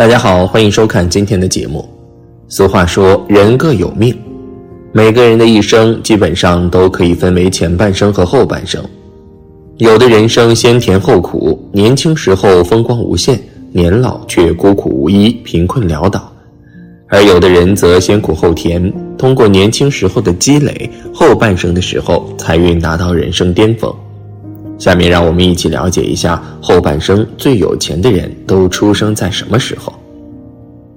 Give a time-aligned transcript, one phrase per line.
[0.00, 1.86] 大家好，欢迎收看今天的节目。
[2.48, 4.18] 俗话说，人各有命，
[4.92, 8.82] 每个人的一生基本上都可以分为前半生和后半生。
[9.76, 13.38] 有的人生先甜后苦，年轻时候风光无限，
[13.72, 16.32] 年老却孤苦无依、贫困潦倒；
[17.10, 23.94] 而有的人则先苦后甜，通过年轻时候的积累，后半生的时候财运达到人生巅峰。
[24.78, 29.92] 下面让我们一起了解一下后半生最有钱的人都出生在什么时候。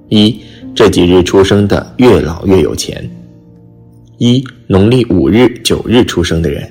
[0.08, 0.40] 一，
[0.74, 3.08] 这几日出生的越老越有钱。
[4.18, 6.62] 一，农历五日、九日出生的人，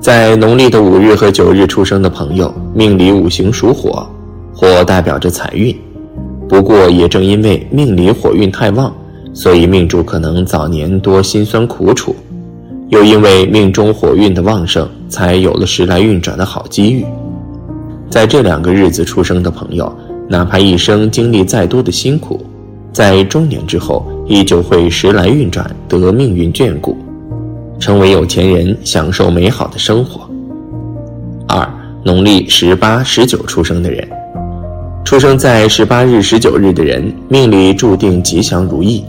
[0.00, 4.08] 在农历的五日和九日出生的朋友，命里五行属火，
[4.54, 5.76] 火代表着财运。
[6.48, 8.94] 不过也正因为命里火运太旺，
[9.34, 12.14] 所以命主可能早年多辛酸苦楚。
[12.88, 17.04] 又因为命中火运的旺盛，才有了时来运转的好机遇。
[18.08, 19.94] 在这两个日子出生的朋友，
[20.28, 22.44] 哪怕一生经历再多的辛苦，
[22.92, 26.96] 在中年之后依旧会时来运转，得命运眷顾，
[27.78, 30.28] 成为有钱人，享受美好的生活。
[31.46, 31.68] 二，
[32.04, 34.06] 农历十八、十九出生的人，
[35.04, 39.04] 出生在十八日、十九日的人，命里注定吉祥如意。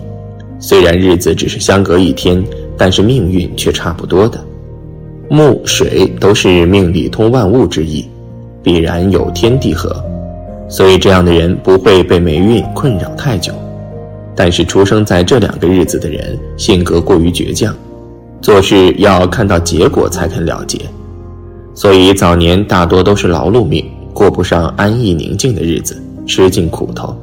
[0.59, 2.43] 虽然日子只是相隔一天。
[2.81, 4.39] 但是命运却差不多的，
[5.29, 8.07] 木水都是命里通万物之意，
[8.63, 10.01] 必然有天地合，
[10.69, 13.51] 所以这样的人不会被霉运困扰太久。
[14.35, 17.75] 但是出生在这两个日子的人，性格过于倔强，
[18.41, 20.79] 做事要看到结果才肯了结，
[21.75, 27.13] 所以早年大多都是劳碌命，过不上安逸宁静的日子，吃尽苦头。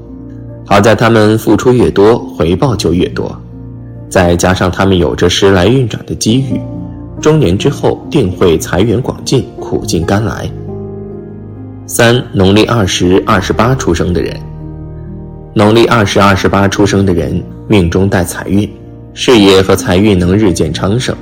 [0.66, 3.34] 好在他们付出越多，回报就越多。
[4.10, 6.60] 再加上他们有着时来运转的机遇，
[7.20, 10.50] 中年之后定会财源广进，苦尽甘来。
[11.88, 14.36] 三，农历二十二、十八出生的人，
[15.54, 18.68] 农历二十二、十八出生的人命中带财运，
[19.14, 21.14] 事业和财运能日渐昌盛。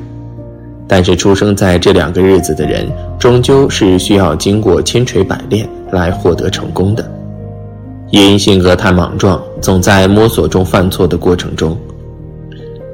[0.88, 7.04] 但是出生在这两个日子的人，终究是需要经过千锤百炼来获得成功的，
[8.10, 11.76] 因性格太莽撞，总在摸索中犯错的过程中。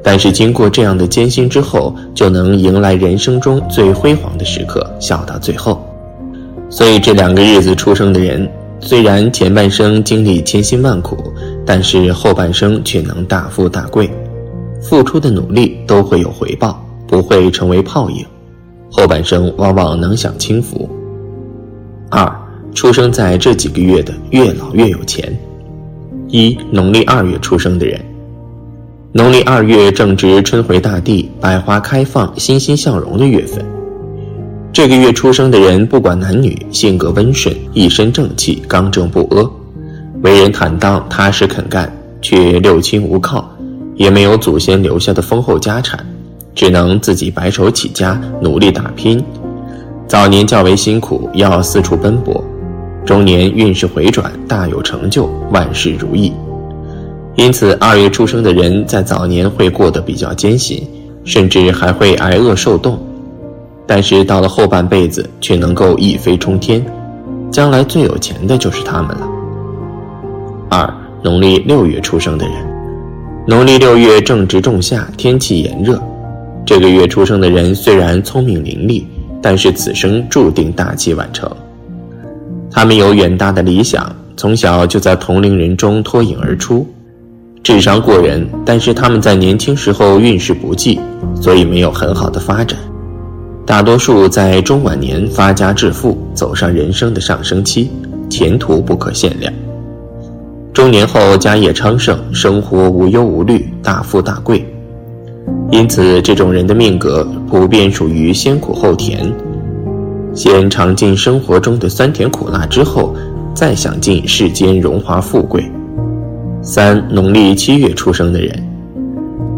[0.02, 5.86] 但是经过这样的艰辛之后，就能迎来人生中最辉煌的时刻，笑到最后。
[6.70, 8.48] 所以这两个日子出生的人，
[8.78, 11.16] 虽然前半生经历千辛万苦，
[11.66, 14.08] 但是后半生却能大富大贵，
[14.80, 18.24] 付出的努力都会有回报，不会成为泡影。
[18.88, 20.88] 后半生往往能享清福。
[22.08, 22.32] 二，
[22.72, 25.36] 出生在这几个月的越老越有钱。
[26.28, 28.00] 一，农历二月出生的人。
[29.12, 33.64] 农历二月正值春回大地、百花开放、欣欣向荣的月份。
[34.72, 39.50] 这个月出生的人，不管男女，性格温顺，一身正气，刚正不阿，
[40.22, 41.92] 为人坦荡、踏实肯干，
[42.22, 43.50] 却六亲无靠，
[43.96, 45.98] 也没有祖先留下的丰厚家产，
[46.54, 49.22] 只能自己白手起家，努力打拼。
[50.06, 52.40] 早年较为辛苦，要四处奔波；
[53.04, 56.32] 中年运势回转，大有成就，万事如意。
[57.34, 60.80] 因此，二月出生的人在早年会过得比较艰辛，
[61.24, 62.96] 甚至还会挨饿受冻。
[63.92, 66.80] 但是到了后半辈子，却能够一飞冲天，
[67.50, 69.28] 将来最有钱的就是他们了。
[70.68, 72.54] 二，农历六月出生的人，
[73.48, 76.00] 农历六月正值仲夏，天气炎热。
[76.64, 79.02] 这个月出生的人虽然聪明伶俐，
[79.42, 81.50] 但是此生注定大器晚成。
[82.70, 86.86] 他们有远大的理想，从小就在同龄人中脱颖而出。
[87.64, 91.00] 智商过人，但是他们在年轻时候运势不济，
[91.42, 92.78] 所以没有很好的发展。
[93.70, 97.88] 大多数在中晚年发家致富，走上人生的上升期，
[98.28, 99.52] 前途不可限量。
[100.72, 104.66] 中年后家业昌盛，生活无忧无虑，大富大贵。
[105.70, 109.32] 因此，这种人的命格普遍属于先苦后甜，
[110.34, 113.14] 先尝尽生活中的酸甜苦辣之后，
[113.54, 115.64] 再享尽世间荣华富贵。
[116.60, 118.68] 三农历七月出生的人，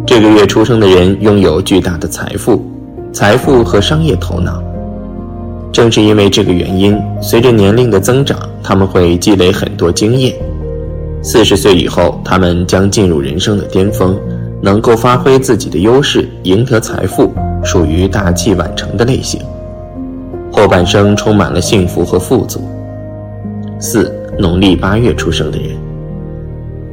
[0.06, 2.62] 这个月出生的人拥有巨大的财富、
[3.12, 4.62] 财富和商业头脑。
[5.70, 10.34] 正是因为这个原因，随着年龄的增长，他们会积累很多经验。
[11.22, 14.18] 四十岁以后，他们将进入人生的巅峰，
[14.62, 17.32] 能够发挥自己的优势，赢得财富，
[17.62, 19.40] 属于大器晚成的类型。
[20.50, 22.60] 后半生充满了幸福和富足。
[23.78, 25.68] 四农历八月出生的人。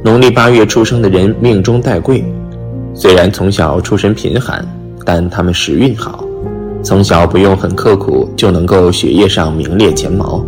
[0.02, 2.24] 农历八月出生的人命中带贵，
[2.94, 4.66] 虽然从小出身贫寒，
[5.12, 6.24] 但他们时运好，
[6.84, 10.40] 从小不用很刻苦就能够学业上名列前茅。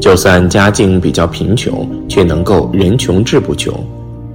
[0.00, 3.74] 就算家境比较贫穷，却能够人穷志不穷，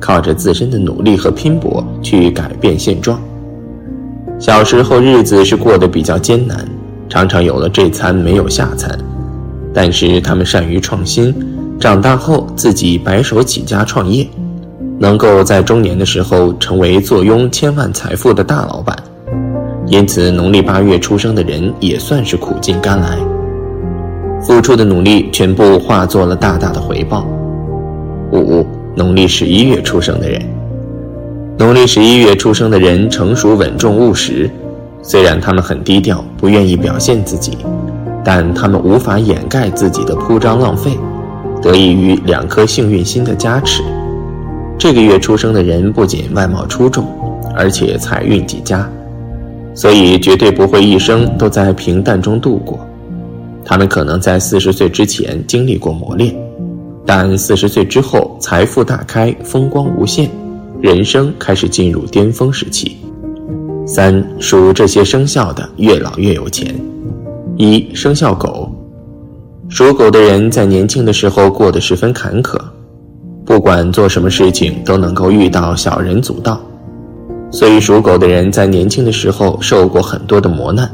[0.02, 3.22] 靠着自身的努力和拼搏去改变现状。
[4.38, 6.68] 小时候日子是过得比较艰难，
[7.08, 9.00] 常常有了这餐没有下餐，
[9.74, 11.34] 但是他们善于创新，
[11.80, 14.28] 长大后自己白手起家创业，
[15.00, 18.94] 能够在中年的时候成为坐拥千万财富的大老板。
[19.90, 23.18] 因此，农历八月出生的人也算是苦尽甘来，
[24.42, 27.26] 付出的努力全部化作了大大的回报。
[28.34, 30.42] 五，农历十一月出生的人，
[31.58, 34.50] 农历十一月出生的人成熟稳重务实，
[35.02, 37.58] 虽然他们很低调，不愿意表现自己，
[38.26, 40.98] 但他们无法掩盖自己的铺张浪费，
[41.62, 43.82] 得益于两颗幸运星的加持。
[44.78, 47.08] 这个月出生的人不仅外貌出众，
[47.56, 48.86] 而且财运极佳。
[49.78, 52.80] 所以绝对不会一生都在平淡中度过，
[53.64, 56.36] 他们可能在四十岁之前经历过磨练，
[57.06, 60.28] 但四十岁之后财富大开，风光无限，
[60.82, 62.98] 人生开始进入巅峰时期。
[63.86, 66.74] 三属这些生肖的越老越有钱。
[67.56, 68.72] 一生肖狗，
[69.70, 72.60] 属狗的人在年轻的时候过得十分坎坷，
[73.46, 76.60] 不管做什么事情都能够遇到小人阻道。
[77.50, 80.90] 所以，属狗的人在年轻的时候受过很多的磨难，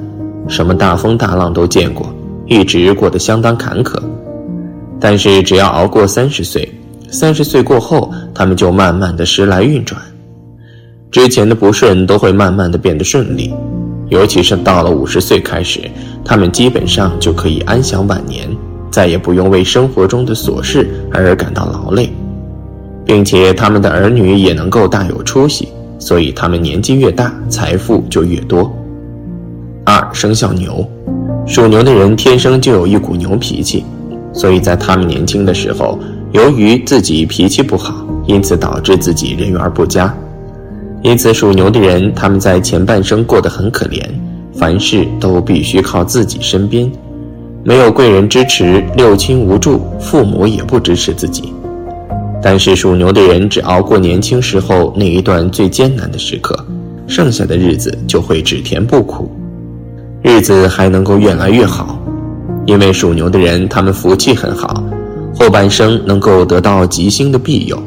[0.48, 2.14] 什么大风大浪都见过，
[2.46, 3.98] 一直过得相当坎坷。
[5.00, 6.72] 但是，只要熬过三十岁，
[7.10, 10.00] 三十岁过后，他们就慢慢的时来运转，
[11.12, 13.54] 之前的不顺都会慢慢的变得顺利。
[14.10, 15.82] 尤其是到了五十岁开始，
[16.24, 18.48] 他们基本上就可以安享晚年，
[18.92, 22.14] 再也不用为生活中的琐事而感到劳累，
[23.04, 25.68] 并且他们的儿女也能够大有出息。
[26.04, 28.70] 所以他们年纪越大，财富就越多。
[29.86, 30.86] 二生肖牛，
[31.48, 33.86] 属牛的人天生就有一股牛脾气，
[34.34, 35.98] 所以在他们年轻的时候，
[36.34, 40.14] 由于自己脾气不好，因此导致自己人缘不佳。
[41.04, 44.04] 因此属牛的人，他们在前半生过得很可怜，
[44.54, 46.92] 凡事都必须靠自己身边，
[47.64, 51.54] 没有贵人支持，六亲无助，父母也不支持自己。
[52.44, 56.54] 但是属牛的人只熬过年轻时候那一段最艰难的时刻，
[57.08, 59.32] 剩下的日子就会只甜不苦，
[60.22, 61.98] 日子还能够越来越好。
[62.66, 64.84] 因为属牛的人他们福气很好，
[65.34, 67.82] 后半生能够得到吉星的庇佑，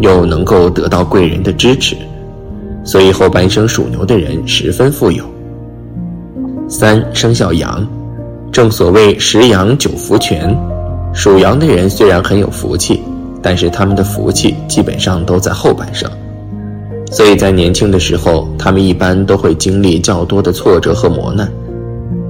[0.00, 1.96] 又能够得到贵人的支持，
[2.84, 5.24] 所以后半生属牛的人十分富有。
[6.68, 7.86] 三生肖羊，
[8.50, 10.54] 正所谓十羊九福全，
[11.14, 13.02] 属羊的人虽然很有福气。
[13.42, 16.08] 但是他们的福气基本上都在后半生，
[17.10, 21.50] 所以在年轻的时候，他们一般都会经历较多的挫折和磨难。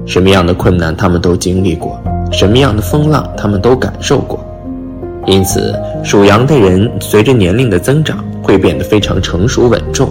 [0.05, 1.97] 什么样的困难他们都经历过，
[2.31, 4.43] 什么样的风浪他们都感受过。
[5.25, 5.73] 因此，
[6.03, 10.09] 属羊的人随着年龄的增长，会变得非常成熟稳重，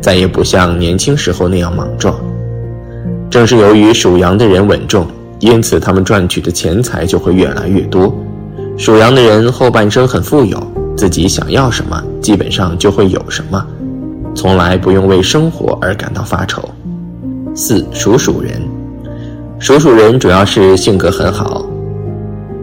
[0.00, 2.14] 再也不像年轻时候那样莽撞。
[3.28, 5.04] 正是由于属羊的人稳重，
[5.40, 8.14] 因此他们赚取的钱财就会越来越多。
[8.76, 10.62] 属羊的人后半生很富有，
[10.96, 13.66] 自己想要什么，基本上就会有什么，
[14.34, 16.62] 从来不用为生活而感到发愁。
[17.54, 18.60] 四属鼠人，
[19.58, 21.64] 属鼠人主要是性格很好，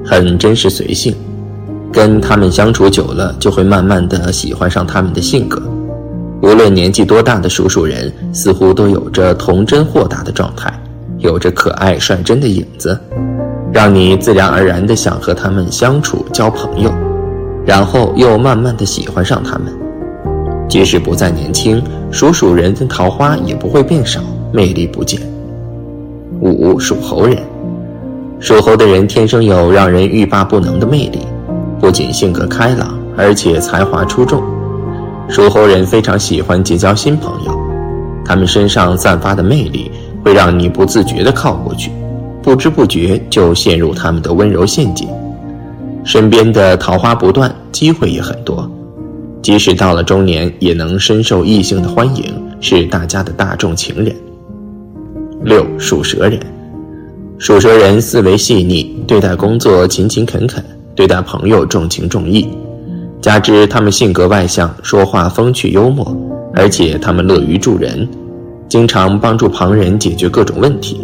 [0.05, 1.15] 很真实随性，
[1.91, 5.59] 跟他们相处久了，就会慢慢的喜欢上他们的性格。
[6.43, 10.71] 无论年纪多大的属鼠人，似乎都有着童真豁达的状态，
[11.17, 12.99] 有着可爱率真的影子。
[13.73, 16.93] 让你自然而然地想和他们相处、交朋友，
[17.65, 19.73] 然后又慢慢地喜欢上他们。
[20.69, 25.19] 即使不再年轻，属鼠人的桃花也不会变少，魅力不减。
[26.39, 27.35] 五属猴人，
[28.39, 31.21] 属猴的人天生有让人欲罢不能的魅力，
[31.79, 34.43] 不仅性格开朗，而且才华出众。
[35.27, 37.59] 属猴人非常喜欢结交新朋友，
[38.23, 39.91] 他们身上散发的魅力
[40.23, 41.91] 会让你不自觉地靠过去。
[42.43, 45.07] 不知不觉就陷入他们的温柔陷阱，
[46.03, 48.69] 身边的桃花不断，机会也很多，
[49.41, 52.25] 即使到了中年，也能深受异性的欢迎，
[52.59, 54.13] 是大家的大众情人。
[55.41, 56.37] 六属蛇人，
[57.37, 60.61] 属蛇人思维细腻，对待工作勤勤恳恳，
[60.93, 62.49] 对待朋友重情重义，
[63.21, 66.13] 加之他们性格外向，说话风趣幽默，
[66.53, 68.05] 而且他们乐于助人，
[68.67, 70.99] 经常帮助旁人解决各种问题。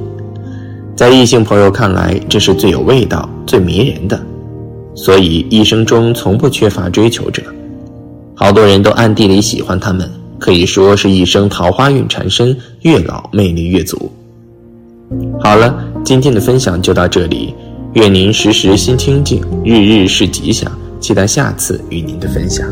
[1.00, 4.22] 在异性朋友看来，这是最有味道、最迷人的，
[4.94, 7.42] 所以一生中从不缺乏追求者。
[8.36, 14.12] 好多人都暗地里喜欢他们，可以说是一生桃花运缠身，越老魅力越足。
[15.40, 17.56] 好了，今天的分享就到这里。
[17.94, 20.70] 愿您时时心清静，日日是吉祥。
[21.00, 22.68] 期待下次与您的分享。